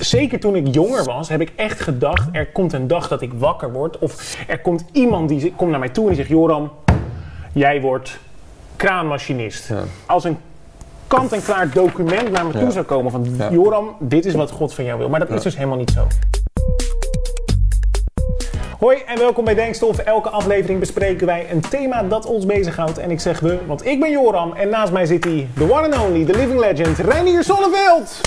zeker 0.00 0.40
toen 0.40 0.56
ik 0.56 0.74
jonger 0.74 1.04
was, 1.04 1.28
heb 1.28 1.40
ik 1.40 1.52
echt 1.56 1.80
gedacht: 1.80 2.28
er 2.32 2.46
komt 2.46 2.72
een 2.72 2.86
dag 2.86 3.08
dat 3.08 3.22
ik 3.22 3.32
wakker 3.32 3.72
word. 3.72 3.98
Of 3.98 4.36
er 4.48 4.58
komt 4.60 4.84
iemand 4.92 5.28
die 5.28 5.52
komt 5.56 5.70
naar 5.70 5.78
mij 5.78 5.88
toe 5.88 6.02
en 6.02 6.08
die 6.08 6.16
zegt: 6.18 6.28
Joram, 6.28 6.70
jij 7.52 7.80
wordt 7.80 8.18
kraanmachinist. 8.76 9.68
Ja. 9.68 9.82
Als 10.06 10.24
een 10.24 10.36
kant-en-klaar 11.06 11.70
document 11.70 12.30
naar 12.30 12.46
me 12.46 12.52
toe 12.52 12.60
Ja. 12.60 12.70
zou 12.70 12.84
komen 12.84 13.10
van 13.10 13.26
Ja. 13.38 13.50
Joram, 13.50 13.96
dit 13.98 14.24
is 14.24 14.34
wat 14.34 14.50
God 14.50 14.74
van 14.74 14.84
jou 14.84 14.98
wil. 14.98 15.08
Maar 15.08 15.20
dat 15.20 15.30
is 15.30 15.42
dus 15.42 15.56
helemaal 15.56 15.78
niet 15.78 15.90
zo. 15.90 16.06
Hoi 18.78 18.98
en 19.06 19.18
welkom 19.18 19.44
bij 19.44 19.54
Denkstof. 19.54 19.98
Elke 19.98 20.28
aflevering 20.28 20.78
bespreken 20.80 21.26
wij 21.26 21.46
een 21.50 21.60
thema 21.60 22.02
dat 22.02 22.26
ons 22.26 22.46
bezighoudt. 22.46 22.98
En 22.98 23.10
ik 23.10 23.20
zeg 23.20 23.40
we, 23.40 23.58
want 23.66 23.86
ik 23.86 24.00
ben 24.00 24.10
Joram 24.10 24.52
en 24.52 24.68
naast 24.68 24.92
mij 24.92 25.06
zit 25.06 25.24
hij, 25.24 25.48
the 25.56 25.72
one 25.72 25.96
and 25.96 25.98
only, 26.06 26.24
the 26.24 26.32
living 26.32 26.60
legend, 26.60 26.98
Reinier 26.98 27.44
Zonneveld. 27.44 28.20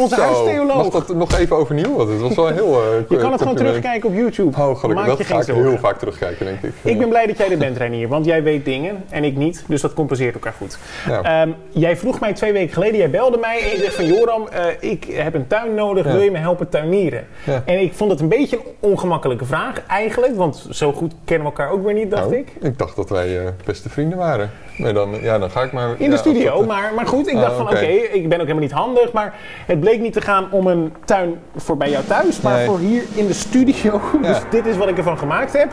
Onze 0.00 0.14
Zo, 0.14 0.20
huistheoloog. 0.20 0.76
mag 0.76 0.88
dat 1.04 1.16
nog 1.16 1.38
even 1.38 1.56
overnieuw? 1.56 1.96
Want 1.96 2.08
het 2.10 2.20
was 2.20 2.34
wel 2.34 2.46
heel... 2.48 2.80
eh, 2.82 2.88
Je 3.08 3.16
kan 3.16 3.32
het 3.32 3.40
gewoon 3.40 3.56
terugkijken 3.56 4.08
op 4.08 4.14
YouTube. 4.14 4.56
Oh, 4.58 4.64
gelukkig. 4.64 4.88
Maak 4.94 5.06
Dat 5.06 5.18
je 5.18 5.24
ga 5.24 5.30
geen 5.30 5.40
ik 5.40 5.46
zorgen. 5.46 5.68
heel 5.68 5.78
vaak 5.78 5.98
terugkijken, 5.98 6.46
denk 6.46 6.62
ik. 6.62 6.72
Ik 6.82 6.98
ben 6.98 7.08
blij 7.08 7.26
dat 7.26 7.36
jij 7.38 7.50
er 7.50 7.58
bent, 7.58 7.76
Reinier, 7.76 8.08
want 8.08 8.24
jij 8.24 8.42
weet 8.42 8.64
dingen 8.64 9.04
en 9.08 9.24
ik 9.24 9.36
niet, 9.36 9.64
dus 9.68 9.80
dat 9.80 9.94
compenseert 9.94 10.34
elkaar 10.34 10.54
goed. 10.58 10.78
Ja. 11.08 11.22
Ehm, 11.42 11.50
jij 11.70 11.96
vroeg 11.96 12.20
mij 12.20 12.32
twee 12.32 12.52
weken 12.52 12.72
geleden, 12.72 12.96
jij 12.98 13.10
belde 13.10 13.38
mij 13.38 13.62
en 13.62 13.68
je 13.70 13.76
zegt 13.78 13.94
van 13.94 14.06
Joram, 14.06 14.48
eh, 14.48 14.64
ik 14.80 15.04
heb 15.04 15.34
een 15.34 15.46
tuin 15.46 15.74
nodig, 15.74 16.04
Ja. 16.06 16.12
wil 16.12 16.20
je 16.22 16.30
me 16.30 16.38
helpen 16.38 16.68
tuinieren? 16.68 17.26
Ja. 17.44 17.62
En 17.64 17.80
ik 17.80 17.92
vond 17.94 18.10
het 18.10 18.20
een 18.20 18.28
beetje 18.28 18.56
een 18.56 18.90
ongemakkelijke 18.90 19.44
vraag 19.44 19.82
eigenlijk, 19.86 20.36
want 20.36 20.66
zo 20.70 20.92
goed 20.92 21.12
kennen 21.24 21.46
we 21.46 21.52
elkaar 21.56 21.72
ook 21.74 21.84
weer 21.84 21.94
niet, 21.94 22.10
dacht 22.10 22.22
Nou, 22.24 22.36
ik. 22.36 22.48
Ik 22.60 22.78
dacht 22.78 22.96
dat 22.96 23.10
wij 23.10 23.38
eh, 23.38 23.46
beste 23.64 23.88
vrienden 23.88 24.18
waren. 24.18 24.50
Maar 24.78 24.94
dan, 24.94 25.10
ja, 25.22 25.38
dan 25.38 25.50
ga 25.50 25.62
ik 25.62 25.72
maar... 25.72 25.94
In 25.98 26.10
de 26.10 26.16
studio, 26.16 26.64
maar, 26.66 26.92
maar 26.94 27.06
goed, 27.06 27.28
ik 27.28 27.34
Ah, 27.34 27.40
dacht 27.40 27.56
van 27.56 27.64
oké, 27.66 27.74
oké. 27.74 27.86
ik 27.86 28.28
ben 28.28 28.32
ook 28.40 28.46
helemaal 28.46 28.62
niet 28.62 28.72
handig, 28.72 29.12
maar 29.12 29.34
het 29.66 29.80
bleek 29.80 29.89
niet 29.98 30.12
te 30.12 30.20
gaan 30.20 30.46
om 30.50 30.66
een 30.66 30.92
tuin 31.04 31.38
voor 31.56 31.76
bij 31.76 31.90
jou 31.90 32.04
thuis, 32.04 32.40
maar 32.40 32.56
Nee. 32.56 32.66
voor 32.66 32.78
hier 32.78 33.02
in 33.14 33.26
de 33.26 33.32
studio. 33.32 34.00
Ja. 34.22 34.28
Dus 34.28 34.38
dit 34.50 34.66
is 34.66 34.76
wat 34.76 34.88
ik 34.88 34.96
ervan 34.96 35.18
gemaakt 35.18 35.52
heb. 35.52 35.68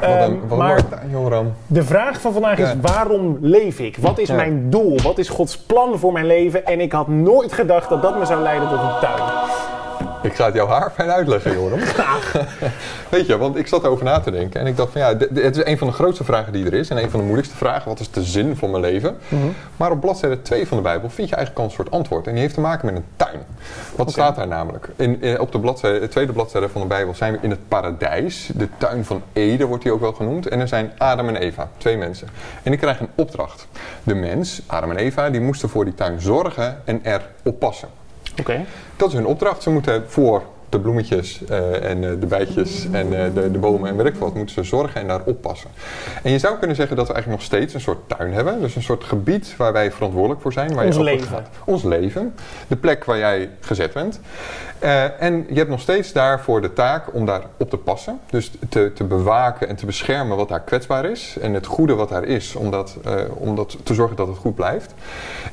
Wat 0.00 0.08
Ehm, 0.08 0.22
een, 0.30 0.40
wat 0.48 0.58
maar 0.58 0.88
tuin. 0.88 1.54
De 1.66 1.82
vraag 1.82 2.20
van 2.20 2.32
vandaag 2.32 2.58
is: 2.58 2.68
waarom 2.80 3.38
leef 3.40 3.78
ik? 3.78 3.96
Wat 4.00 4.18
is 4.18 4.30
mijn 4.30 4.70
doel? 4.70 4.98
Wat 5.02 5.18
is 5.18 5.28
Gods 5.28 5.56
plan 5.58 5.98
voor 5.98 6.12
mijn 6.12 6.26
leven? 6.26 6.66
En 6.66 6.80
ik 6.80 6.92
had 6.92 7.08
nooit 7.08 7.52
gedacht 7.52 7.88
dat 7.88 8.02
dat 8.02 8.18
me 8.18 8.24
zou 8.24 8.42
leiden 8.42 8.68
tot 8.68 8.78
een 8.78 9.00
tuin. 9.00 9.22
Ik 10.26 10.34
ga 10.34 10.44
het 10.44 10.54
jouw 10.54 10.66
haar 10.66 10.90
fijn 10.94 11.10
uitleggen, 11.10 11.52
Joram. 11.52 11.78
Weet 13.08 13.26
je, 13.26 13.36
want 13.38 13.56
ik 13.56 13.66
zat 13.66 13.84
erover 13.84 14.04
na 14.04 14.20
te 14.20 14.30
denken 14.30 14.60
en 14.60 14.66
ik 14.66 14.76
dacht 14.76 14.92
van 14.92 15.00
ja, 15.00 15.16
het 15.34 15.56
is 15.56 15.64
een 15.64 15.78
van 15.78 15.86
de 15.86 15.92
grootste 15.92 16.24
vragen 16.24 16.52
die 16.52 16.66
er 16.66 16.74
is 16.74 16.88
en 16.90 16.96
een 16.96 17.10
van 17.10 17.18
de 17.20 17.24
moeilijkste 17.26 17.56
vragen. 17.56 17.88
Wat 17.88 18.00
is 18.00 18.10
de 18.10 18.22
zin 18.22 18.56
van 18.56 18.70
mijn 18.70 18.82
leven? 18.82 19.16
Mhm. 19.28 19.46
Maar 19.76 19.90
op 19.90 20.00
bladzijde 20.00 20.42
2 20.42 20.66
van 20.66 20.76
de 20.76 20.82
Bijbel 20.82 21.10
vind 21.10 21.28
je 21.28 21.34
eigenlijk 21.34 21.64
al 21.64 21.70
een 21.70 21.76
soort 21.76 21.90
antwoord 21.90 22.26
en 22.26 22.32
die 22.32 22.40
heeft 22.42 22.54
te 22.54 22.60
maken 22.60 22.86
met 22.86 22.96
een 22.96 23.04
tuin. 23.16 23.40
Wat 23.96 24.10
staat 24.10 24.36
daar 24.36 24.48
namelijk? 24.48 24.88
In, 24.96 25.22
in- 25.22 25.40
op 25.40 25.52
de, 25.52 25.60
bladzijde, 25.60 26.00
de 26.00 26.08
tweede 26.08 26.32
bladzijde 26.32 26.68
van 26.68 26.80
de 26.80 26.86
Bijbel 26.86 27.14
zijn 27.14 27.32
we 27.32 27.38
in 27.42 27.50
het 27.50 27.68
paradijs. 27.68 28.50
De 28.54 28.68
tuin 28.78 29.04
van 29.04 29.22
Eden 29.32 29.66
wordt 29.66 29.82
die 29.82 29.92
ook 29.92 30.00
wel 30.00 30.12
genoemd. 30.12 30.48
En 30.48 30.60
er 30.60 30.68
zijn 30.68 30.92
Adam 30.98 31.28
en 31.28 31.36
Eva, 31.36 31.68
twee 31.76 31.96
mensen. 31.96 32.28
En 32.62 32.70
die 32.70 32.80
krijgen 32.80 33.04
een 33.06 33.12
opdracht. 33.22 33.66
De 34.02 34.14
mens, 34.14 34.62
Adam 34.66 34.90
en 34.90 34.96
Eva, 34.96 35.30
die 35.30 35.40
moesten 35.40 35.68
voor 35.68 35.84
die 35.84 35.94
tuin 35.94 36.20
zorgen 36.20 36.82
en 36.84 37.04
er 37.04 37.22
oppassen. 37.42 37.88
Oké. 38.40 38.64
Dat 38.96 39.08
is 39.08 39.14
hun 39.14 39.26
opdracht. 39.26 39.62
Ze 39.62 39.70
moeten 39.70 40.04
voor 40.06 40.42
de 40.68 40.80
bloemetjes 40.80 41.40
eh, 41.48 41.90
en 41.90 42.04
eh, 42.04 42.10
de 42.20 42.26
bijtjes 42.26 42.86
en 42.92 43.24
eh, 43.24 43.34
de, 43.34 43.50
de 43.50 43.58
bomen 43.58 43.88
en 43.90 43.96
weet 43.96 44.06
ik 44.06 44.14
wat, 44.14 44.34
moeten 44.34 44.54
ze 44.54 44.62
zorgen 44.62 45.00
en 45.00 45.06
daar 45.06 45.22
oppassen. 45.24 45.70
En 46.22 46.30
je 46.32 46.38
zou 46.38 46.58
kunnen 46.58 46.76
zeggen 46.76 46.96
dat 46.96 47.06
we 47.06 47.12
eigenlijk 47.12 47.42
nog 47.42 47.50
steeds 47.52 47.74
een 47.74 47.80
soort 47.80 48.08
tuin 48.08 48.32
hebben. 48.32 48.60
Dus 48.60 48.76
een 48.76 48.82
soort 48.82 49.04
gebied 49.04 49.54
waar 49.56 49.72
wij 49.72 49.92
verantwoordelijk 49.92 50.40
voor 50.40 50.52
zijn. 50.52 50.74
Waar 50.74 50.86
Ons 50.86 50.96
je 50.96 51.02
leven. 51.02 51.28
gaat. 51.28 51.48
Ons 51.64 51.82
leven. 51.82 52.34
De 52.66 52.76
plek 52.76 53.04
waar 53.04 53.18
jij 53.18 53.50
gezet 53.60 53.92
bent. 53.92 54.20
En 55.18 55.46
je 55.48 55.54
hebt 55.54 55.70
nog 55.70 55.80
steeds 55.80 56.12
daarvoor 56.12 56.60
de 56.60 56.72
taak 56.72 57.14
om 57.14 57.26
daar 57.26 57.42
op 57.56 57.70
te 57.70 57.76
passen. 57.76 58.20
Dus 58.30 58.50
te, 58.68 58.92
te 58.94 59.04
bewaken 59.04 59.68
en 59.68 59.76
te 59.76 59.86
beschermen 59.86 60.36
wat 60.36 60.48
daar 60.48 60.60
kwetsbaar 60.60 61.04
is. 61.04 61.36
En 61.40 61.54
het 61.54 61.66
goede 61.66 61.94
wat 61.94 62.08
daar 62.08 62.24
is, 62.24 62.54
om 62.54 62.70
dat, 62.70 62.96
om 63.34 63.56
dat 63.56 63.76
te 63.82 63.94
zorgen 63.94 64.16
dat 64.16 64.26
het 64.26 64.36
goed 64.36 64.54
blijft. 64.54 64.94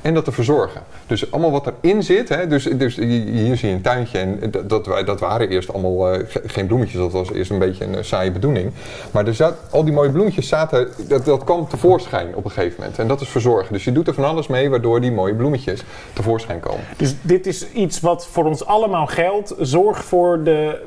En 0.01 0.13
dat 0.13 0.25
te 0.25 0.31
verzorgen. 0.31 0.81
Dus 1.07 1.31
allemaal 1.31 1.51
wat 1.51 1.71
erin 1.81 2.03
zit. 2.03 2.29
Hè, 2.29 2.47
dus, 2.47 2.63
dus 2.63 2.95
hier 2.95 3.57
zie 3.57 3.69
je 3.69 3.75
een 3.75 3.81
tuintje. 3.81 4.19
En 4.19 4.51
dat, 4.51 4.69
dat, 4.69 4.85
wa- 4.85 5.02
dat 5.05 5.19
waren 5.19 5.49
eerst 5.49 5.73
allemaal 5.73 6.11
eh, 6.11 6.19
ge- 6.27 6.41
geen 6.45 6.67
bloemetjes. 6.67 6.99
Dat 7.01 7.11
was 7.11 7.31
eerst 7.31 7.51
een 7.51 7.59
beetje 7.59 7.85
een 7.85 7.95
eh, 7.95 8.03
saaie 8.03 8.31
bedoeling. 8.31 8.71
Maar 9.11 9.27
er 9.27 9.33
zat, 9.35 9.53
al 9.71 9.83
die 9.83 9.93
mooie 9.93 10.11
bloemetjes 10.11 10.47
zaten, 10.47 10.87
dat, 11.07 11.25
dat 11.25 11.43
kwam 11.43 11.67
tevoorschijn 11.67 12.35
op 12.35 12.45
een 12.45 12.51
gegeven 12.51 12.75
moment. 12.79 12.99
En 12.99 13.07
dat 13.07 13.21
is 13.21 13.27
verzorgen. 13.29 13.73
Dus 13.73 13.83
je 13.83 13.91
doet 13.91 14.07
er 14.07 14.13
van 14.13 14.23
alles 14.23 14.47
mee 14.47 14.69
waardoor 14.69 15.01
die 15.01 15.11
mooie 15.11 15.35
bloemetjes 15.35 15.83
tevoorschijn 16.13 16.59
komen. 16.59 16.81
Dus 16.97 17.15
dit 17.21 17.47
is 17.47 17.71
iets 17.71 17.99
wat 17.99 18.27
voor 18.27 18.45
ons 18.45 18.65
allemaal 18.65 19.05
geldt. 19.07 19.53
Zorg 19.59 20.03
voor 20.03 20.43
de, 20.43 20.81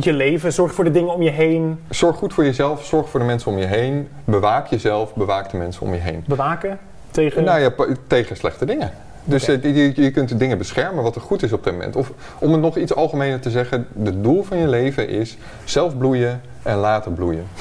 je 0.00 0.12
leven, 0.12 0.52
zorg 0.52 0.74
voor 0.74 0.84
de 0.84 0.90
dingen 0.90 1.14
om 1.14 1.22
je 1.22 1.30
heen. 1.30 1.78
Zorg 1.90 2.16
goed 2.16 2.34
voor 2.34 2.44
jezelf, 2.44 2.84
zorg 2.84 3.08
voor 3.08 3.20
de 3.20 3.26
mensen 3.26 3.50
om 3.50 3.58
je 3.58 3.66
heen. 3.66 4.08
Bewaak 4.24 4.66
jezelf, 4.66 5.14
bewaak 5.14 5.50
de 5.50 5.56
mensen 5.56 5.82
om 5.86 5.92
je 5.94 6.00
heen. 6.00 6.24
Bewaken 6.26 6.78
tegen. 7.10 7.44
Nou 7.44 7.60
ja, 7.60 7.70
tegen 8.06 8.36
slechte 8.36 8.64
dingen. 8.64 8.92
Dus 9.28 9.42
Oké. 9.42 9.52
eh, 9.52 9.76
je, 9.76 10.02
je 10.02 10.10
kunt 10.10 10.28
de 10.28 10.36
dingen 10.36 10.58
beschermen 10.58 11.02
wat 11.02 11.14
er 11.14 11.20
goed 11.20 11.42
is 11.42 11.52
op 11.52 11.64
dit 11.64 11.72
moment. 11.72 11.96
Of 11.96 12.12
om 12.38 12.52
het 12.52 12.60
nog 12.60 12.76
iets 12.76 12.94
algemener 12.94 13.40
te 13.40 13.50
zeggen, 13.50 13.86
het 14.02 14.22
doel 14.22 14.42
van 14.42 14.58
je 14.58 14.68
leven 14.68 15.08
is 15.08 15.36
zelf 15.64 15.98
bloeien 15.98 16.40
en 16.62 16.76
laten 16.76 17.14
bloeien. 17.14 17.46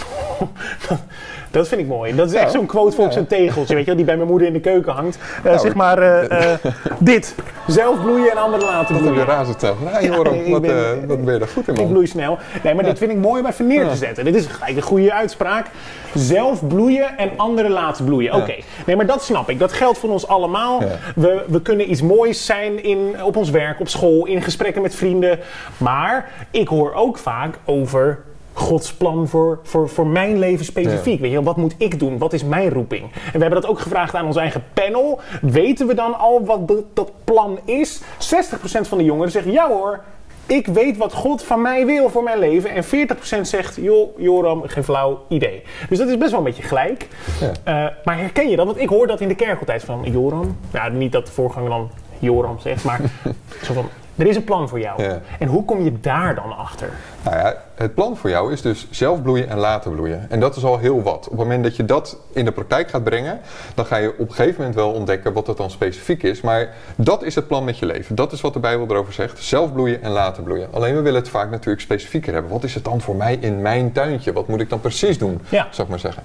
Dat 1.58 1.68
vind 1.68 1.82
ik 1.82 1.88
mooi. 1.88 2.16
Dat 2.16 2.28
is 2.28 2.34
echt 2.34 2.52
zo'n 2.52 2.66
quote 2.66 2.92
voor 2.96 3.04
op 3.04 3.10
Ja. 3.10 3.14
zijn 3.16 3.28
tegeltje, 3.28 3.76
weet 3.76 3.86
je, 3.86 3.96
die 3.96 4.06
bij 4.06 4.16
mijn 4.18 4.28
moeder 4.30 4.48
in 4.48 4.54
de 4.54 4.60
keuken 4.60 4.94
hangt. 4.94 5.18
Eh, 5.38 5.44
Nou, 5.44 5.60
zeg 5.60 5.74
maar 5.76 5.98
eh, 5.98 6.54
eh, 6.54 6.60
dit. 7.00 7.36
Zelf 7.68 8.02
bloeien 8.02 8.32
en 8.32 8.38
anderen 8.38 8.66
laten 8.66 8.94
Dat 8.96 9.04
heb 9.04 9.14
je 9.16 9.22
bloeien. 9.24 9.26
razend 9.26 9.60
snel. 9.60 9.76
Nou, 9.92 10.06
Joram, 10.06 10.34
ik 10.34 10.52
wat, 10.52 10.62
ben- 10.62 11.08
wat 11.08 11.24
ben 11.26 11.34
je 11.34 11.40
daar 11.40 11.48
goed 11.48 11.68
in, 11.68 11.74
Ik 11.74 11.80
man? 11.80 11.90
bloei 11.90 12.08
snel. 12.08 12.38
Nee, 12.64 12.74
maar 12.74 12.84
dit 12.84 12.98
vind 12.98 13.12
ik 13.12 13.18
mooi 13.18 13.42
om 13.42 13.48
even 13.48 13.68
neer 13.68 13.88
te 13.88 13.96
zetten. 13.96 14.26
Dit 14.26 14.36
is 14.36 14.46
gelijk 14.46 14.76
een 14.76 14.82
goede 14.82 15.14
uitspraak. 15.14 15.66
Zelf 16.14 16.68
bloeien 16.68 17.18
en 17.18 17.30
anderen 17.36 17.72
laten 17.72 18.06
bloeien. 18.06 18.34
Oké. 18.34 18.56
Nee, 18.86 18.96
maar 18.96 19.06
dat 19.06 19.24
snap 19.24 19.50
ik. 19.50 19.60
Dat 19.60 19.74
geldt 19.74 19.98
voor 19.98 20.10
ons 20.10 20.28
allemaal. 20.28 20.82
We, 21.16 21.44
we 21.48 21.62
kunnen 21.62 21.92
iets 21.92 22.02
moois 22.02 22.46
zijn 22.46 22.84
in, 22.84 23.16
op 23.24 23.36
ons 23.36 23.50
werk, 23.50 23.80
op 23.80 23.88
school, 23.88 24.26
in 24.26 24.42
gesprekken 24.42 24.82
met 24.82 24.96
vrienden. 24.96 25.40
Maar 25.78 26.30
ik 26.52 26.68
hoor 26.68 26.94
ook 26.94 27.18
vaak 27.18 27.56
over 27.66 28.20
Gods 28.58 28.94
plan 28.94 29.28
voor, 29.28 29.60
voor, 29.64 29.90
voor 29.90 30.08
mijn 30.08 30.40
leven 30.40 30.66
specifiek. 30.66 31.16
Ja. 31.16 31.22
Weet 31.22 31.32
je, 31.32 31.44
wat 31.44 31.58
moet 31.58 31.76
ik 31.78 32.00
doen? 32.00 32.18
Wat 32.18 32.34
is 32.34 32.44
mijn 32.44 32.70
roeping? 32.70 33.02
En 33.04 33.32
we 33.34 33.40
hebben 33.40 33.62
dat 33.62 33.70
ook 33.70 33.80
gevraagd 33.80 34.16
aan 34.16 34.26
ons 34.26 34.36
eigen 34.36 34.64
panel. 34.74 35.20
Weten 35.42 35.88
we 35.88 35.94
dan 35.94 36.20
al 36.20 36.46
wat 36.46 36.68
de- 36.68 36.84
dat 36.94 37.12
plan 37.24 37.60
is? 37.66 38.02
60% 38.18 38.88
van 38.88 38.98
de 38.98 39.04
jongeren 39.04 39.32
zegt 39.32 39.46
ja 39.46 39.68
hoor. 39.68 40.00
Ik 40.46 40.68
weet 40.68 40.98
wat 40.98 41.14
God 41.14 41.44
van 41.44 41.62
mij 41.62 41.86
wil 41.86 42.10
voor 42.10 42.24
mijn 42.24 42.40
leven. 42.40 42.70
En 42.70 42.84
40% 42.84 43.48
zegt, 43.48 43.76
joh, 43.82 44.20
Joram, 44.20 44.62
geen 44.68 44.84
flauw 44.84 45.20
idee. 45.28 45.64
Dus 45.90 45.98
dat 45.98 46.08
is 46.08 46.18
best 46.18 46.30
wel 46.32 46.40
een 46.40 46.46
beetje 46.46 46.64
gelijk. 46.64 47.08
Ja. 47.40 47.52
Eh, 47.88 47.94
maar 48.06 48.18
herken 48.18 48.50
je 48.50 48.56
dat? 48.56 48.66
Want 48.66 48.80
ik 48.80 48.90
hoor 48.90 49.08
dat 49.08 49.22
in 49.22 49.28
de 49.28 49.36
kerk 49.36 49.60
altijd 49.60 49.84
van 49.84 50.04
Joram. 50.12 50.58
Nou, 50.72 50.92
niet 50.94 51.12
dat 51.12 51.26
de 51.26 51.32
voorganger 51.32 51.70
dan 51.70 51.90
Joram 52.20 52.60
zegt, 52.60 52.84
maar 52.84 53.00
zo 53.66 53.74
van, 53.74 53.90
er 54.18 54.28
is 54.28 54.36
een 54.36 54.44
plan 54.44 54.70
voor 54.70 54.80
jou. 54.80 55.04
Ja. 55.04 55.22
En 55.40 55.48
hoe 55.48 55.66
kom 55.66 55.84
je 55.84 56.00
daar 56.00 56.36
dan 56.36 56.58
achter? 56.58 56.90
Nou 57.24 57.38
ja, 57.38 57.56
het 57.76 57.94
plan 57.94 58.18
voor 58.18 58.30
jou 58.30 58.52
is 58.54 58.62
dus 58.62 58.88
zelf 58.92 59.22
bloeien 59.22 59.50
en 59.50 59.58
laten 59.58 59.92
bloeien. 59.92 60.26
En 60.30 60.40
dat 60.40 60.56
is 60.56 60.64
al 60.64 60.78
heel 60.78 61.02
wat. 61.02 61.26
Op 61.26 61.30
het 61.30 61.40
moment 61.40 61.64
dat 61.64 61.76
je 61.76 61.86
dat 61.86 62.18
in 62.34 62.46
de 62.46 62.52
praktijk 62.52 62.90
gaat 62.90 63.04
brengen, 63.04 63.40
dan 63.76 63.86
ga 63.86 63.98
je 63.98 64.10
op 64.10 64.20
een 64.30 64.36
gegeven 64.36 64.56
moment 64.58 64.76
wel 64.76 64.92
ontdekken 64.92 65.34
wat 65.34 65.46
dat 65.46 65.58
dan 65.58 65.70
specifiek 65.72 66.24
is. 66.24 66.42
Maar 66.42 66.70
dat 66.96 67.24
is 67.24 67.36
het 67.36 67.48
plan 67.48 67.64
met 67.64 67.78
je 67.78 67.86
leven. 67.86 68.16
Dat 68.16 68.32
is 68.32 68.42
wat 68.42 68.54
de 68.54 68.60
Bijbel 68.60 68.88
erover 68.90 69.14
zegt. 69.14 69.44
Zelf 69.44 69.74
bloeien 69.74 70.02
en 70.02 70.12
laten 70.12 70.44
bloeien. 70.44 70.68
Alleen 70.72 70.96
we 70.96 71.02
willen 71.02 71.20
het 71.20 71.30
vaak 71.30 71.50
natuurlijk 71.50 71.82
specifieker 71.82 72.34
hebben. 72.34 72.52
Wat 72.52 72.64
is 72.64 72.74
het 72.74 72.84
dan 72.84 73.02
voor 73.02 73.16
mij 73.16 73.38
in 73.40 73.62
mijn 73.62 73.92
tuintje? 73.92 74.34
Wat 74.34 74.48
moet 74.48 74.62
ik 74.62 74.70
dan 74.70 74.80
precies 74.80 75.18
doen? 75.18 75.42
Ja. 75.50 75.68
Zou 75.70 75.82
ik 75.82 75.90
maar 75.90 76.00
zeggen. 76.00 76.24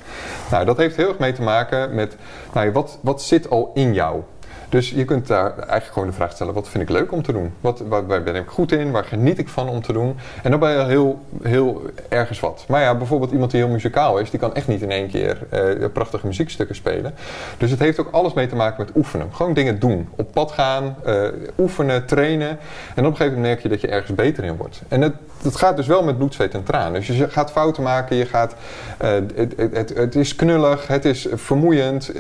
Nou, 0.51 0.65
dat 0.65 0.77
heeft 0.77 0.97
heel 0.97 1.09
erg 1.09 1.19
mee 1.19 1.33
te 1.33 1.43
maken 1.43 1.95
met 1.95 2.17
nou, 2.53 2.73
wat, 2.73 2.99
wat 3.01 3.23
zit 3.23 3.51
al 3.51 3.71
in 3.75 3.95
jou? 3.95 4.23
Dus 4.73 4.91
je 4.91 5.05
kunt 5.05 5.27
daar 5.27 5.59
eigenlijk 5.59 5.93
gewoon 5.93 6.09
de 6.09 6.15
vraag 6.15 6.33
stellen: 6.33 6.55
wat 6.55 6.69
vind 6.69 6.83
ik 6.83 6.91
leuk 6.91 7.13
om 7.13 7.23
te 7.23 7.33
doen? 7.33 7.53
Wat, 7.61 7.83
waar, 7.89 8.23
ben 8.23 8.35
ik 8.35 8.49
goed 8.49 8.73
in? 8.73 8.91
Waar 8.91 9.05
geniet 9.05 9.39
ik 9.39 9.49
van 9.49 9.69
om 9.69 9.83
te 9.83 9.93
doen? 9.93 10.17
En 10.43 10.51
dan 10.51 10.61
ben 10.61 10.71
je 10.71 10.85
heel, 10.85 11.21
heel 11.43 11.83
ergens 12.09 12.41
wat. 12.41 12.65
Maar 12.69 12.83
ja, 12.83 12.95
bijvoorbeeld 12.95 13.33
iemand 13.33 13.51
die 13.51 13.61
heel 13.61 13.71
muzikaal 13.71 14.19
is, 14.19 14.31
die 14.31 14.41
kan 14.41 14.55
echt 14.55 14.69
niet 14.69 14.83
in 14.83 14.91
één 14.91 15.09
keer 15.09 15.39
eh, 15.51 15.87
prachtige 15.93 16.27
muziekstukken 16.27 16.77
spelen. 16.77 17.15
Dus 17.59 17.71
het 17.71 17.79
heeft 17.79 18.01
ook 18.01 18.09
alles 18.11 18.33
mee 18.33 18.47
te 18.47 18.57
maken 18.57 18.85
met 18.85 18.97
oefenen. 18.97 19.29
Gewoon 19.33 19.55
dingen 19.55 19.79
doen. 19.79 20.09
Op 20.17 20.33
pad 20.33 20.53
gaan, 20.53 20.97
eh, 21.05 21.25
oefenen, 21.59 22.07
trainen. 22.07 22.49
En 22.49 22.57
op 23.05 23.11
een 23.11 23.17
gegeven 23.17 23.25
moment 23.27 23.43
merk 23.43 23.63
je 23.63 23.69
dat 23.69 23.81
je 23.81 23.89
ergens 23.89 24.15
beter 24.15 24.45
in 24.45 24.57
wordt. 24.57 24.83
En 24.89 25.01
het, 25.01 25.15
dat 25.43 25.57
gaat 25.57 25.77
dus 25.77 25.87
wel 25.87 26.03
met 26.03 26.17
bloed, 26.17 26.35
zweet 26.35 26.55
en 26.55 26.63
tranen. 26.63 26.93
Dus 26.93 27.07
je 27.07 27.29
gaat 27.29 27.51
fouten 27.51 27.83
maken, 27.83 28.17
je 28.17 28.27
gaat, 28.27 28.55
eh, 28.99 29.11
het, 29.35 29.55
het, 29.57 29.95
het, 29.97 30.15
is 30.15 30.37
knullig, 30.37 30.87
het 30.87 31.05
is 31.05 31.27
vermoeiend. 31.33 32.13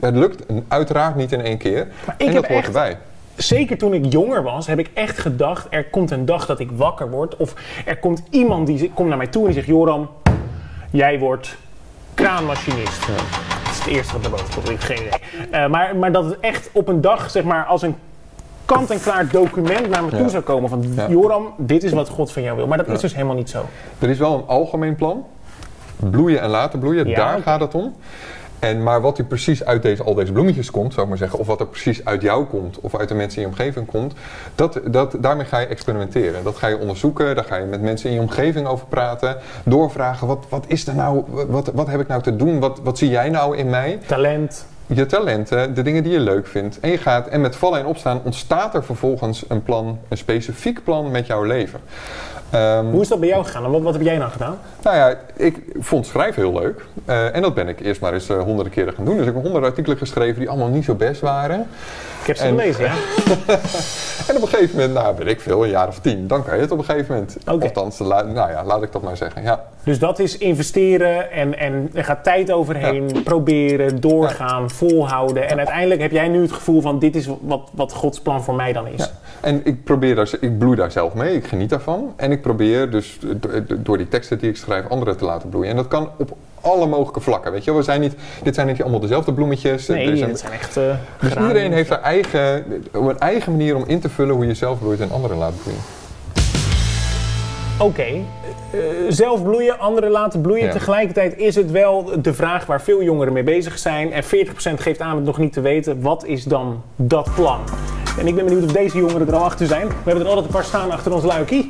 Het 0.00 0.16
lukt 0.16 0.42
uiteraard 0.68 1.16
niet 1.16 1.32
in 1.32 1.40
één 1.40 1.58
keer. 1.58 1.83
Maar 2.06 2.14
ik 2.18 2.26
en 2.26 2.32
heb 2.32 2.42
dat 2.42 2.50
hoort 2.52 2.64
erbij. 2.64 2.98
zeker 3.34 3.78
toen 3.78 3.94
ik 3.94 4.12
jonger 4.12 4.42
was, 4.42 4.66
heb 4.66 4.78
ik 4.78 4.90
echt 4.94 5.18
gedacht: 5.18 5.66
er 5.70 5.84
komt 5.84 6.10
een 6.10 6.24
dag 6.24 6.46
dat 6.46 6.60
ik 6.60 6.70
wakker 6.70 7.10
word. 7.10 7.36
Of 7.36 7.54
er 7.84 7.96
komt 7.98 8.22
iemand 8.30 8.66
die 8.66 8.90
komt 8.94 9.08
naar 9.08 9.16
mij 9.18 9.26
toe 9.26 9.40
en 9.40 9.46
die 9.46 9.54
zegt: 9.56 9.66
Joram, 9.66 10.08
jij 10.90 11.18
wordt 11.18 11.56
kraanmachinist. 12.14 13.06
Dat 13.06 13.72
is 13.72 13.78
het 13.78 13.86
eerste 13.86 14.12
wat 14.12 14.22
naar 14.22 14.30
boven 14.30 14.54
komt. 14.54 14.68
Ik 14.70 14.80
geen 14.80 14.96
idee. 15.06 15.48
Eh, 15.50 15.66
maar, 15.66 15.96
maar 15.96 16.12
dat 16.12 16.24
het 16.24 16.40
echt 16.40 16.68
op 16.72 16.88
een 16.88 17.00
dag, 17.00 17.30
zeg 17.30 17.42
maar, 17.44 17.64
als 17.64 17.82
een 17.82 17.96
kant-en-klaar 18.64 19.28
document 19.28 19.88
naar 19.88 20.04
me 20.04 20.10
toe 20.10 20.18
Ja. 20.18 20.28
zou 20.28 20.42
komen 20.42 20.68
van 20.68 20.84
Ja. 20.96 21.08
Joram, 21.08 21.54
dit 21.56 21.82
is 21.82 21.92
wat 21.92 22.08
God 22.08 22.32
van 22.32 22.42
jou 22.42 22.56
wil. 22.56 22.66
Maar 22.66 22.78
dat 22.78 22.88
is 22.88 23.00
dus 23.00 23.14
helemaal 23.14 23.34
niet 23.36 23.50
zo. 23.50 23.64
Er 23.98 24.10
is 24.10 24.18
wel 24.18 24.34
een 24.34 24.46
algemeen 24.46 24.94
plan. 24.94 25.26
Bloeien 25.96 26.40
en 26.40 26.48
laten 26.48 26.78
bloeien, 26.78 27.14
daar 27.14 27.42
gaat 27.42 27.60
het 27.60 27.74
om. 27.74 27.94
En, 28.58 28.82
maar 28.82 29.00
wat 29.00 29.18
er 29.18 29.24
precies 29.24 29.64
uit 29.64 29.82
deze, 29.82 30.02
al 30.02 30.14
deze 30.14 30.32
bloemetjes 30.32 30.70
komt, 30.70 30.92
zou 30.92 31.02
ik 31.02 31.08
maar 31.08 31.18
zeggen, 31.18 31.38
of 31.38 31.46
wat 31.46 31.60
er 31.60 31.66
precies 31.66 32.04
uit 32.04 32.22
jou 32.22 32.44
komt, 32.44 32.80
of 32.80 32.96
uit 32.96 33.08
de 33.08 33.14
mensen 33.14 33.42
in 33.42 33.48
je 33.48 33.54
omgeving 33.54 33.86
komt, 33.86 34.14
dat, 34.54 34.80
dat, 34.86 35.16
daarmee 35.18 35.46
ga 35.46 35.58
je 35.58 35.66
experimenteren. 35.66 36.44
Dat 36.44 36.56
ga 36.56 36.66
je 36.66 36.78
onderzoeken, 36.78 37.34
daar 37.34 37.44
ga 37.44 37.56
je 37.56 37.64
met 37.64 37.80
mensen 37.80 38.08
in 38.08 38.14
je 38.14 38.20
omgeving 38.20 38.66
over 38.66 38.86
praten, 38.86 39.36
doorvragen, 39.64 40.26
wat, 40.26 40.46
wat 40.48 40.64
is 40.68 40.86
er 40.86 40.94
nou, 40.94 41.24
wat, 41.48 41.70
wat 41.74 41.86
heb 41.86 42.00
ik 42.00 42.08
nou 42.08 42.22
te 42.22 42.36
doen, 42.36 42.60
wat, 42.60 42.80
wat 42.82 42.98
zie 42.98 43.08
jij 43.08 43.28
nou 43.30 43.56
in 43.56 43.70
mij? 43.70 43.98
Talent. 44.06 44.66
Je 44.86 45.06
talenten, 45.06 45.74
de 45.74 45.82
dingen 45.82 46.02
die 46.02 46.12
je 46.12 46.20
leuk 46.20 46.46
vindt. 46.46 46.80
En 46.80 46.90
je 46.90 46.98
gaat, 46.98 47.26
en 47.28 47.40
met 47.40 47.56
vallen 47.56 47.78
en 47.78 47.86
opstaan 47.86 48.20
ontstaat 48.24 48.74
er 48.74 48.84
vervolgens 48.84 49.44
een 49.48 49.62
plan, 49.62 49.98
een 50.08 50.16
specifiek 50.16 50.84
plan 50.84 51.10
met 51.10 51.26
jouw 51.26 51.42
leven. 51.42 51.80
Ehm, 52.50 52.86
Hoe 52.86 53.00
is 53.00 53.08
dat 53.08 53.20
bij 53.20 53.28
jou 53.28 53.44
gegaan? 53.44 53.70
Wat, 53.70 53.82
wat 53.82 53.92
heb 53.92 54.02
jij 54.02 54.18
nou 54.18 54.30
gedaan? 54.30 54.58
nou 54.82 54.96
ja, 54.96 55.14
ik 55.36 55.58
vond 55.78 56.06
schrijven 56.06 56.42
heel 56.42 56.60
leuk. 56.60 56.84
Eh, 57.04 57.34
en 57.34 57.42
dat 57.42 57.54
ben 57.54 57.68
ik 57.68 57.80
eerst 57.80 58.00
maar 58.00 58.12
eens 58.12 58.28
eh, 58.28 58.42
honderden 58.42 58.72
keren 58.72 58.92
gaan 58.92 59.04
doen. 59.04 59.16
Dus 59.16 59.26
ik 59.26 59.34
heb 59.34 59.42
honderd 59.42 59.64
artikelen 59.64 59.98
geschreven 59.98 60.40
die 60.40 60.48
allemaal 60.48 60.68
niet 60.68 60.84
zo 60.84 60.94
best 60.94 61.20
waren. 61.20 61.66
Ik 62.24 62.30
heb 62.30 62.36
ze 62.36 62.42
En- 62.42 62.58
gelezen, 62.58 62.84
ja. 62.84 62.92
En 64.28 64.36
op 64.36 64.42
een 64.42 64.48
gegeven 64.48 64.76
moment, 64.76 64.94
nou 64.94 65.16
weet 65.16 65.26
ik 65.26 65.40
veel, 65.40 65.64
een 65.64 65.70
jaar 65.70 65.88
of 65.88 65.98
tien, 65.98 66.26
dan 66.26 66.44
kan 66.44 66.54
je 66.54 66.60
het 66.60 66.70
op 66.70 66.78
een 66.78 66.84
gegeven 66.84 67.14
moment. 67.14 67.36
Oké. 67.46 67.64
Althans, 67.64 67.98
nou 67.98 68.34
ja, 68.34 68.64
laat 68.64 68.82
ik 68.82 68.92
dat 68.92 69.02
maar 69.02 69.16
zeggen. 69.16 69.42
Ja. 69.42 69.64
Dus 69.82 69.98
dat 69.98 70.18
is 70.18 70.38
investeren 70.38 71.30
en, 71.30 71.58
en 71.58 71.90
er 71.94 72.04
gaat 72.04 72.24
tijd 72.24 72.52
overheen, 72.52 73.22
proberen, 73.24 74.00
doorgaan, 74.00 74.70
volhouden. 74.70 75.48
En 75.48 75.56
uiteindelijk 75.56 76.00
heb 76.00 76.10
jij 76.10 76.28
nu 76.28 76.42
het 76.42 76.52
gevoel 76.52 76.80
van 76.80 76.98
dit 76.98 77.16
is 77.16 77.28
wat, 77.40 77.70
wat 77.72 77.92
Gods 77.92 78.20
plan 78.20 78.42
voor 78.44 78.54
mij 78.54 78.72
dan 78.72 78.86
is. 78.86 79.10
En 79.44 79.60
ik 79.64 79.84
probeer 79.84 80.14
daar, 80.14 80.30
ik 80.40 80.58
bloei 80.58 80.76
daar 80.76 80.90
zelf 80.90 81.14
mee, 81.14 81.34
ik 81.34 81.46
geniet 81.46 81.70
daarvan. 81.70 82.12
En 82.16 82.32
ik 82.32 82.42
probeer 82.42 82.90
dus 82.90 83.18
do- 83.20 83.36
do- 83.66 83.76
door 83.82 83.96
die 83.98 84.08
teksten 84.08 84.38
die 84.38 84.48
ik 84.50 84.56
schrijf 84.56 84.88
anderen 84.88 85.16
te 85.16 85.24
laten 85.24 85.48
bloeien. 85.48 85.70
En 85.70 85.76
dat 85.76 85.88
kan 85.88 86.10
op 86.18 86.36
alle 86.60 86.86
mogelijke 86.86 87.20
vlakken, 87.20 87.52
weet 87.52 87.64
je 87.64 87.70
wel. 87.70 87.78
We 87.78 87.84
zijn 87.84 88.00
niet, 88.00 88.14
dit 88.42 88.54
zijn 88.54 88.66
niet 88.66 88.82
allemaal 88.82 89.00
dezelfde 89.00 89.32
bloemetjes. 89.32 89.88
Er 89.88 89.94
Nee, 89.96 90.16
zijn- 90.16 90.30
het 90.30 90.38
zijn 90.38 90.52
echt... 90.52 90.76
eh 90.76 90.94
dus 91.20 91.30
iedereen 91.34 91.72
heeft 91.72 91.88
haar 91.90 92.02
eigen, 92.02 92.64
een 92.92 93.18
eigen 93.18 93.52
manier 93.52 93.76
om 93.76 93.84
in 93.86 94.00
te 94.00 94.08
vullen 94.08 94.34
hoe 94.34 94.46
je 94.46 94.54
zelf 94.54 94.78
bloeit 94.78 95.00
en 95.00 95.10
anderen 95.10 95.36
laat 95.38 95.52
bloeien. 95.62 95.80
Oké, 97.78 98.02
eh, 98.02 98.78
zelf 99.08 99.42
bloeien, 99.42 99.78
anderen 99.78 100.10
laten 100.10 100.40
bloeien. 100.40 100.64
Ja. 100.66 100.72
Tegelijkertijd 100.72 101.36
is 101.36 101.54
het 101.54 101.70
wel 101.70 102.10
de 102.22 102.34
vraag 102.34 102.66
waar 102.66 102.80
veel 102.82 103.02
jongeren 103.02 103.32
mee 103.32 103.42
bezig 103.42 103.78
zijn. 103.78 104.12
En 104.12 104.22
40% 104.24 104.80
geeft 104.80 105.00
aan 105.00 105.16
het 105.16 105.24
nog 105.24 105.38
niet 105.38 105.52
te 105.52 105.60
weten. 105.60 106.00
Wat 106.00 106.24
is 106.24 106.44
dan 106.44 106.82
dat 106.96 107.28
plan? 107.34 107.58
En 108.18 108.26
ik 108.26 108.34
ben 108.34 108.44
benieuwd 108.44 108.64
of 108.64 108.72
deze 108.72 108.98
jongeren 108.98 109.28
er 109.28 109.34
al 109.34 109.44
achter 109.44 109.66
zijn. 109.66 109.88
We 109.88 109.94
hebben 110.04 110.22
er 110.22 110.28
altijd 110.28 110.46
een 110.46 110.52
paar 110.52 110.64
staan 110.64 110.90
achter 110.90 111.12
ons 111.12 111.24
luikie. 111.24 111.68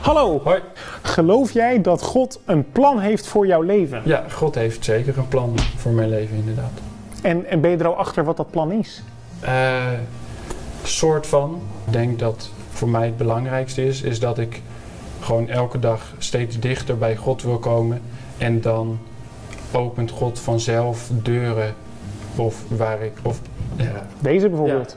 Hallo. 0.00 0.40
Hoi. 0.44 0.60
Geloof 1.02 1.50
jij 1.50 1.80
dat 1.80 2.02
God 2.02 2.40
een 2.44 2.70
plan 2.72 2.98
heeft 2.98 3.26
voor 3.26 3.46
jouw 3.46 3.62
leven? 3.62 4.02
Ja, 4.04 4.24
God 4.30 4.54
heeft 4.54 4.84
zeker 4.84 5.18
een 5.18 5.28
plan 5.28 5.54
voor 5.76 5.92
mijn 5.92 6.08
leven, 6.08 6.36
inderdaad. 6.36 6.70
En, 7.22 7.46
en 7.46 7.60
ben 7.60 7.70
je 7.70 7.76
er 7.76 7.86
al 7.86 7.96
achter 7.96 8.24
wat 8.24 8.36
dat 8.36 8.50
plan 8.50 8.72
is? 8.72 9.02
Eh 9.40 9.84
soort 10.82 11.26
van. 11.26 11.60
Ik 11.86 11.92
denk 11.92 12.18
dat 12.18 12.50
voor 12.70 12.88
mij 12.88 13.06
het 13.06 13.16
belangrijkste 13.16 13.86
is, 13.86 14.02
is 14.02 14.20
dat 14.20 14.38
ik 14.38 14.62
gewoon 15.20 15.48
elke 15.48 15.78
dag 15.78 16.14
steeds 16.18 16.58
dichter 16.58 16.98
bij 16.98 17.16
God 17.16 17.42
wil 17.42 17.58
komen. 17.58 18.02
En 18.38 18.60
dan 18.60 18.98
opent 19.72 20.10
God 20.10 20.40
vanzelf 20.40 21.10
deuren. 21.12 21.74
Of 22.36 22.62
waar 22.68 23.02
ik. 23.02 23.12
Of, 23.22 23.40
Deze 24.18 24.48
bijvoorbeeld. 24.48 24.96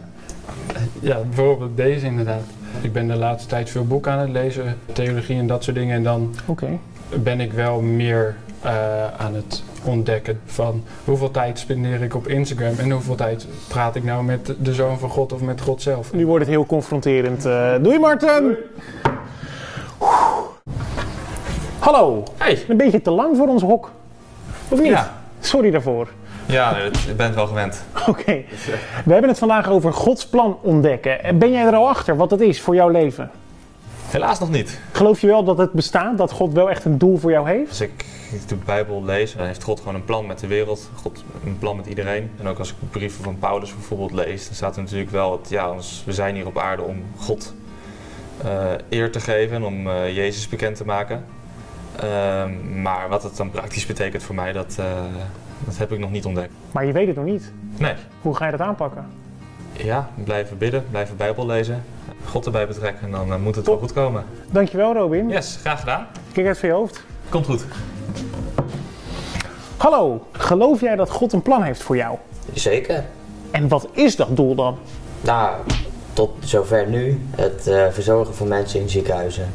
ja, 1.00 1.18
bijvoorbeeld 1.20 1.78
deze 1.78 2.06
inderdaad. 2.06 2.44
Ik 2.81 2.94
ben 2.94 3.08
de 3.08 3.16
laatste 3.16 3.50
tijd 3.50 3.70
veel 3.70 3.86
boeken 3.86 4.12
aan 4.12 4.20
het 4.20 4.30
lezen, 4.30 4.78
theologie 4.94 5.38
en 5.38 5.48
dat 5.48 5.64
soort 5.64 5.76
dingen. 5.76 5.96
En 5.96 6.04
dan 6.04 6.36
Oké. 6.46 6.68
ben 7.24 7.40
ik 7.40 7.54
wel 7.54 7.81
meer 7.81 8.36
eh, 8.62 8.72
aan 9.18 9.36
het 9.36 9.64
ontdekken 9.84 10.40
van 10.46 10.84
hoeveel 11.06 11.31
tijd 11.31 11.60
spendeer 11.60 12.02
ik 12.02 12.16
op 12.16 12.28
Instagram 12.28 12.74
en 12.78 12.92
hoeveel 12.92 13.16
tijd 13.16 13.48
praat 13.68 13.96
ik 13.96 14.04
nou 14.04 14.24
met 14.24 14.54
de 14.60 14.74
Zoon 14.74 15.00
van 15.00 15.10
God 15.10 15.34
of 15.34 15.42
met 15.42 15.62
God 15.62 15.81
zelf. 15.81 16.14
Nu 16.14 16.26
wordt 16.26 16.46
het 16.46 16.54
heel 16.54 16.66
confronterend. 16.66 17.46
Eh, 17.46 17.74
doei 17.81 18.00
Marten! 18.00 18.58
Hallo. 21.80 22.24
Hey. 22.38 22.66
Een 22.68 22.78
beetje 22.78 23.02
te 23.02 23.12
lang 23.12 23.38
voor 23.38 23.48
ons 23.48 23.62
hok. 23.62 23.92
Of 24.70 24.80
niet? 24.80 24.92
Ja. 24.92 25.22
Sorry 25.40 25.72
daarvoor. 25.72 26.08
Ja, 26.50 26.78
ik 26.78 27.18
ben 27.18 27.25
het 27.25 27.36
wel 27.36 27.48
gewend. 27.48 27.84
Oké. 28.07 28.44
We 29.06 29.12
hebben 29.12 29.30
het 29.30 29.40
vandaag 29.40 29.69
over 29.69 29.94
Gods 29.94 30.28
plan 30.28 30.57
ontdekken. 30.62 31.24
En 31.24 31.38
Ben 31.38 31.51
jij 31.51 31.66
er 31.66 31.75
al 31.75 31.88
achter 31.88 32.16
wat 32.16 32.30
dat 32.30 32.40
is 32.40 32.62
voor 32.62 32.75
jouw 32.75 32.90
leven? 32.90 33.31
Helaas 34.07 34.40
nog 34.40 34.50
niet. 34.50 34.80
Geloof 34.92 35.22
je 35.22 35.28
wel 35.28 35.44
dat 35.44 35.57
het 35.57 35.72
bestaat? 35.72 36.18
Dat 36.18 36.31
God 36.31 36.54
wel 36.54 36.69
echt 36.69 36.86
een 36.86 36.98
doel 36.98 37.18
voor 37.18 37.31
jou 37.31 37.50
heeft? 37.50 37.69
Als 37.69 37.81
ik 37.81 38.06
de 38.48 38.56
Bijbel 38.56 39.04
lees, 39.04 39.36
dan 39.36 39.46
heeft 39.46 39.63
God 39.63 39.80
gewoon 39.80 39.96
een 39.96 40.06
plan 40.06 40.25
met 40.25 40.40
de 40.40 40.48
wereld. 40.48 40.90
God 40.96 41.24
een 41.46 41.57
plan 41.57 41.75
met 41.75 41.86
iedereen. 41.86 42.31
En 42.40 42.48
ook 42.48 42.60
als 42.60 42.69
ik 42.69 42.75
de 42.80 42.86
brieven 42.86 43.24
van 43.24 43.40
Paulus 43.40 43.74
bijvoorbeeld 43.74 44.12
lees, 44.12 44.45
dan 44.45 44.56
staat 44.56 44.75
er 44.75 44.81
natuurlijk 44.81 45.12
wel 45.12 45.30
dat 45.30 45.50
ja, 45.50 45.74
we 46.06 46.13
zijn 46.13 46.36
hier 46.36 46.48
op 46.48 46.57
aarde 46.57 46.81
om 46.81 47.04
God 47.18 47.54
eh, 48.44 48.72
eer 48.90 49.12
te 49.12 49.19
geven 49.19 49.56
en 49.56 49.63
om 49.63 49.90
eh, 49.90 50.16
Jezus 50.16 50.50
bekend 50.50 50.75
te 50.75 50.86
maken. 50.86 51.25
Ehm, 51.95 52.81
maar 52.81 53.10
wat 53.10 53.24
het 53.24 53.38
dan 53.38 53.50
praktisch 53.50 53.86
betekent 53.86 54.24
voor 54.24 54.36
mij, 54.36 54.52
dat, 54.52 54.75
eh, 54.80 54.86
dat 55.65 55.77
heb 55.77 55.91
ik 55.91 56.00
nog 56.00 56.11
niet 56.11 56.25
ontdekt. 56.25 56.51
Maar 56.71 56.85
je 56.85 56.91
weet 56.91 57.07
het 57.07 57.15
nog 57.15 57.25
niet. 57.25 57.51
Nee. 57.77 57.94
Hoe 58.21 58.35
ga 58.35 58.45
je 58.45 58.51
dat 58.51 58.61
aanpakken? 58.61 59.06
Ja, 59.73 60.09
blijven 60.23 60.57
bidden, 60.57 60.85
blijven 60.89 61.17
Bijbel 61.17 61.45
lezen, 61.45 61.83
God 62.25 62.45
erbij 62.45 62.67
betrekken 62.67 63.06
en 63.06 63.11
dan 63.11 63.33
eh, 63.33 63.39
moet 63.39 63.56
het 63.56 63.63
Top. 63.65 63.79
wel 63.79 63.88
goed 63.88 63.94
komen. 63.94 64.23
Dankjewel 64.51 64.94
Robin. 64.94 65.29
Yes, 65.29 65.57
graag 65.61 65.79
gedaan. 65.79 66.07
Kijk 66.31 66.47
uit 66.47 66.57
van 66.57 66.69
je 66.69 66.75
hoofd. 66.75 67.03
Komt 67.29 67.45
goed. 67.45 67.65
Hallo. 69.77 70.25
Geloof 70.31 70.81
jij 70.81 70.95
dat 70.95 71.09
God 71.09 71.33
een 71.33 71.41
plan 71.41 71.63
heeft 71.63 71.83
voor 71.83 71.95
jou? 71.95 72.17
Zeker. 72.53 73.03
En 73.51 73.67
wat 73.67 73.88
is 73.91 74.15
dat 74.15 74.35
doel 74.35 74.56
dan? 74.56 74.77
Nou, 75.21 75.56
tot 76.13 76.31
zover 76.39 76.88
nu 76.88 77.19
het 77.35 77.67
eh, 77.67 77.85
verzorgen 77.91 78.35
van 78.35 78.47
mensen 78.47 78.79
in 78.79 78.89
ziekenhuizen. 78.89 79.47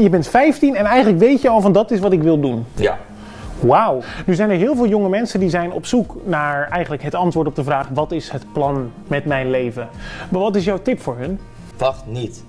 Je 0.00 0.08
bent 0.10 0.28
15 0.28 0.76
en 0.76 0.84
eigenlijk 0.84 1.18
weet 1.18 1.40
je 1.42 1.48
al 1.48 1.60
van 1.60 1.72
dat 1.72 1.90
is 1.90 2.00
wat 2.00 2.12
ik 2.12 2.22
wil 2.22 2.40
doen. 2.40 2.64
Ja. 2.74 2.98
Wauw. 3.66 4.00
Nu 4.26 4.34
zijn 4.34 4.50
er 4.50 4.56
heel 4.56 4.76
veel 4.76 4.86
jonge 4.86 5.08
mensen 5.08 5.40
die 5.40 5.50
zijn 5.50 5.72
op 5.72 5.86
zoek 5.86 6.16
naar 6.24 6.68
eigenlijk 6.68 7.02
het 7.02 7.14
antwoord 7.14 7.46
op 7.46 7.54
de 7.54 7.64
vraag: 7.64 7.88
wat 7.88 8.12
is 8.12 8.30
het 8.30 8.52
plan 8.52 8.92
met 9.06 9.24
mijn 9.24 9.50
leven? 9.50 9.88
Maar 10.28 10.40
wat 10.40 10.56
is 10.56 10.64
jouw 10.64 10.82
tip 10.82 11.00
voor 11.00 11.16
hun? 11.18 11.40
Wacht 11.76 12.06
niet 12.06 12.44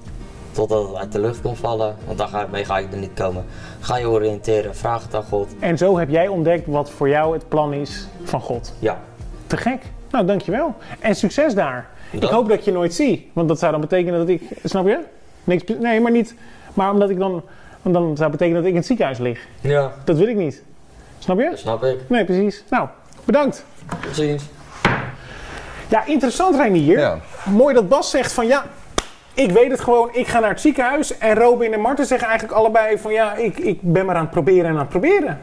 totdat 0.52 0.88
het 0.88 0.96
uit 0.96 1.12
de 1.12 1.20
lucht 1.20 1.42
komt 1.42 1.58
vallen, 1.58 1.96
want 2.06 2.18
dan 2.18 2.28
ga 2.28 2.42
ik, 2.42 2.52
mee 2.52 2.66
ga 2.66 2.78
ik 2.78 2.92
er 2.92 2.98
niet 2.98 3.14
komen. 3.14 3.46
Ga 3.80 3.98
je 3.98 4.10
oriënteren, 4.10 4.76
vraag 4.76 5.04
het 5.04 5.16
aan 5.16 5.24
God. 5.24 5.56
En 5.60 5.78
zo 5.78 5.98
heb 5.98 6.10
jij 6.10 6.28
ontdekt 6.28 6.68
wat 6.68 6.90
voor 6.90 7.10
jou 7.10 7.34
het 7.34 7.48
plan 7.48 7.74
is 7.74 8.08
van 8.24 8.42
God. 8.42 8.74
Ja. 8.80 9.02
Te 9.48 9.58
gek. 9.58 9.82
Nou, 10.12 10.26
dankjewel. 10.26 10.76
En 11.00 11.16
succes 11.16 11.54
daar. 11.54 11.90
Ik 12.12 12.24
hoop 12.24 12.48
dat 12.48 12.58
ik 12.58 12.64
je 12.64 12.72
nooit 12.72 12.94
zie. 12.94 13.32
Want 13.34 13.48
dat 13.48 13.60
zou 13.60 13.72
dan 13.72 13.82
betekenen 13.82 14.20
dat 14.20 14.30
ik. 14.30 14.42
Snap 14.64 14.86
je? 14.88 15.00
Niks, 15.44 15.64
nee, 15.80 16.02
maar 16.02 16.12
niet. 16.12 16.36
Maar 16.74 16.92
omdat 16.92 17.10
ik 17.10 17.18
dan. 17.18 17.44
Want 17.82 17.96
dan 17.96 18.04
zou 18.04 18.30
het 18.30 18.32
betekenen 18.32 18.56
dat 18.56 18.64
ik 18.64 18.70
in 18.70 18.78
het 18.78 18.86
ziekenhuis 18.86 19.18
lig. 19.18 19.48
Ja, 19.62 19.92
Dat 20.06 20.18
wil 20.18 20.28
ik 20.28 20.36
niet. 20.36 20.64
Snap 21.20 21.40
je? 21.40 21.50
dat 21.50 21.60
snap 21.60 21.84
ik. 21.84 21.98
Nee, 22.10 22.26
precies. 22.26 22.64
Nou, 22.70 22.88
bedankt. 23.26 23.66
Tot 24.02 24.16
ziens. 24.16 24.44
Ja, 25.88 26.06
interessant 26.06 26.56
Reinier. 26.56 27.00
Ja. 27.00 27.18
Mooi 27.46 27.74
dat 27.74 27.90
Bas 27.90 28.10
zegt 28.10 28.32
van 28.34 28.48
ja, 28.48 28.66
ik 29.34 29.52
weet 29.52 29.72
het 29.72 29.80
gewoon, 29.82 30.10
ik 30.12 30.28
ga 30.28 30.40
naar 30.40 30.50
het 30.50 30.62
ziekenhuis. 30.62 31.18
En 31.18 31.36
Robin 31.36 31.74
en 31.74 31.80
Marten 31.80 32.06
zeggen 32.06 32.28
eigenlijk 32.28 32.60
allebei 32.60 32.98
van 32.98 33.12
ja, 33.14 33.34
ik, 33.36 33.58
ik 33.58 33.80
ben 33.82 34.06
maar 34.06 34.16
aan 34.16 34.22
het 34.22 34.32
proberen 34.32 34.66
en 34.66 34.72
aan 34.72 34.78
het 34.80 34.90
proberen. 34.90 35.40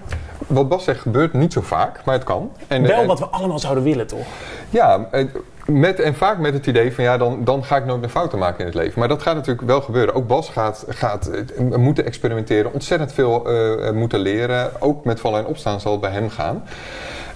Wat 0.47 0.69
Bas 0.69 0.85
zegt 0.85 1.00
gebeurt 1.00 1.33
niet 1.33 1.52
zo 1.52 1.61
vaak, 1.61 2.04
maar 2.04 2.14
het 2.14 2.25
kan. 2.25 2.52
En, 2.69 2.83
Wel 2.87 3.00
en- 3.00 3.07
wat 3.07 3.19
we 3.19 3.26
allemaal 3.26 3.59
zouden 3.59 3.85
willen, 3.85 4.07
toch? 4.07 4.26
Ja, 4.71 5.07
eh, 5.11 5.25
met, 5.66 6.00
en 6.00 6.14
vaak 6.14 6.38
met 6.38 6.54
het 6.54 6.66
idee 6.66 6.94
van 6.94 7.04
ja, 7.04 7.16
dan, 7.16 7.44
dan 7.44 7.64
ga 7.64 7.76
ik 7.76 7.85
nooit 7.85 8.00
meer 8.00 8.11
fouten 8.11 8.38
maken 8.38 8.61
in 8.61 8.66
het 8.66 8.75
leven. 8.75 8.99
Maar 8.99 9.09
dat 9.09 9.23
gaat 9.23 9.35
natuurlijk 9.35 9.66
wel 9.66 9.80
gebeuren. 9.80 10.14
Ook 10.14 10.26
Bas 10.26 10.49
gaat, 10.49 10.85
gaat 10.88 11.28
eh, 11.28 11.76
moeten 11.76 12.04
experimenteren, 12.04 12.73
ontzettend 12.73 13.12
veel 13.12 13.49
eh, 13.49 13.88
eh, 13.88 13.94
moeten 13.94 14.18
leren. 14.18 14.80
Ook 14.80 15.04
met 15.04 15.21
vallen 15.21 15.40
en 15.40 15.47
opstaan 15.47 15.80
zal 15.80 15.92
het 15.92 16.00
bij 16.00 16.11
hem 16.11 16.30
gaan. 16.30 16.64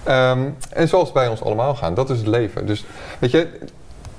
Ehm, 0.03 0.39
en 0.69 0.87
zoals 0.87 1.03
het 1.03 1.13
bij 1.13 1.27
ons 1.27 1.43
allemaal 1.43 1.75
gaan, 1.75 1.93
dat 1.93 2.09
is 2.09 2.17
het 2.17 2.27
leven. 2.27 2.65
Dus 2.65 2.85
weet 3.19 3.31
je, 3.31 3.47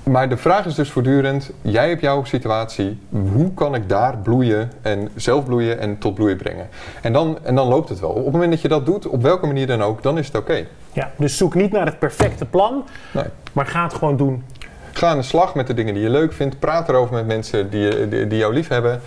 maar 0.03 0.29
de 0.29 0.37
vraag 0.37 0.65
is 0.65 0.75
dus 0.75 0.91
voortdurend, 0.91 1.51
jij 1.61 1.89
hebt 1.89 2.01
jouw 2.01 2.23
situatie, 2.23 2.99
hoe 3.09 3.53
kan 3.53 3.75
ik 3.75 3.89
daar 3.89 4.17
bloeien 4.17 4.71
en 4.81 5.09
zelf 5.15 5.45
bloeien 5.45 5.79
en 5.79 5.97
tot 5.97 6.15
bloei 6.15 6.35
brengen? 6.35 6.67
En 7.01 7.13
dan, 7.13 7.37
en 7.43 7.55
dan 7.55 7.67
loopt 7.67 7.89
het 7.89 7.99
wel. 7.99 8.09
Op 8.09 8.23
het 8.23 8.33
moment 8.33 8.51
dat 8.51 8.61
je 8.61 8.67
dat 8.67 8.85
doet, 8.85 9.07
op 9.07 9.21
welke 9.21 9.45
manier 9.45 9.67
dan 9.67 9.81
ook, 9.83 10.03
dan 10.03 10.17
is 10.17 10.27
het 10.27 10.35
oké. 10.37 10.65
Ja, 10.93 11.11
dus 11.17 11.37
zoek 11.37 11.55
niet 11.55 11.71
naar 11.71 11.85
het 11.85 11.99
perfecte 11.99 12.45
plan, 12.45 12.83
Nee. 13.13 13.23
maar 13.53 13.65
ga 13.65 13.83
het 13.83 13.93
gewoon 13.93 14.17
doen. 14.17 14.43
Ga 14.91 15.07
aan 15.07 15.17
de 15.17 15.23
slag 15.23 15.55
met 15.55 15.67
de 15.67 15.73
dingen 15.73 15.93
die 15.93 16.03
je 16.03 16.09
leuk 16.09 16.33
vindt. 16.33 16.59
Praat 16.59 16.89
erover 16.89 17.13
met 17.15 17.27
mensen 17.27 17.69
die, 17.69 17.81
je- 17.81 18.07
die, 18.09 18.27
die 18.27 18.37
jou 18.37 18.53
lief 18.53 18.67
hebben. 18.67 19.01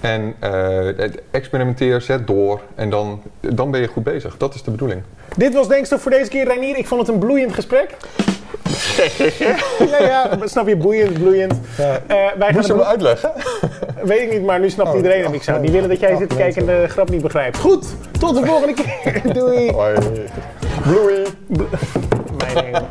En 0.00 0.34
eh, 0.38 1.10
experimenteer, 1.30 2.00
zet 2.00 2.26
door. 2.26 2.60
En 2.74 2.90
dan, 2.90 3.22
dan 3.40 3.70
ben 3.70 3.80
je 3.80 3.86
goed 3.86 4.02
bezig. 4.04 4.36
Dat 4.36 4.54
is 4.54 4.62
de 4.62 4.70
bedoeling. 4.70 5.02
Dit 5.36 5.54
was 5.54 5.68
Denkstof 5.68 6.02
voor 6.02 6.10
deze 6.10 6.30
keer, 6.30 6.44
Reinier. 6.44 6.76
Ik 6.78 6.86
vond 6.86 7.00
het 7.00 7.10
een 7.10 7.18
bloeiend 7.18 7.52
gesprek. 7.54 7.96
ja, 9.90 10.02
ja, 10.02 10.38
snap 10.44 10.68
je, 10.68 10.76
boeiend, 10.76 11.12
bloeiend. 11.12 11.52
Eh, 11.76 11.86
wij 12.06 12.32
gaan 12.38 12.54
Moest 12.54 12.66
je 12.66 12.72
het 12.72 12.82
hem 12.82 12.90
uitleggen? 12.90 13.32
Weet 14.10 14.20
ik 14.20 14.32
niet, 14.32 14.42
maar 14.42 14.60
nu 14.60 14.70
snapt 14.70 14.88
Oh, 14.90 14.96
iedereen 14.96 15.22
hem. 15.22 15.34
Ik 15.34 15.42
zou 15.42 15.60
niet 15.60 15.70
willen 15.70 15.88
dat 15.88 16.00
jij 16.00 16.16
zit 16.16 16.28
te 16.28 16.36
kijken 16.36 16.68
en 16.68 16.82
de 16.82 16.88
grap 16.88 17.10
niet 17.10 17.22
begrijpt. 17.22 17.58
Goed, 17.58 17.86
tot 18.18 18.34
de 18.34 18.46
volgende 18.46 18.74
keer. 18.74 19.20
Doei. 19.34 19.70
Hoi. 19.70 19.94
Bloei. 20.82 21.22
Mijn 22.38 22.64
hemel. 22.64 22.88